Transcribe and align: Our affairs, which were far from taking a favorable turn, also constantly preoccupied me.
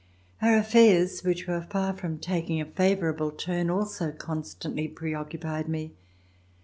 Our 0.41 0.57
affairs, 0.57 1.23
which 1.23 1.45
were 1.45 1.61
far 1.61 1.93
from 1.95 2.17
taking 2.17 2.59
a 2.59 2.65
favorable 2.65 3.29
turn, 3.29 3.69
also 3.69 4.11
constantly 4.11 4.87
preoccupied 4.87 5.69
me. 5.69 5.91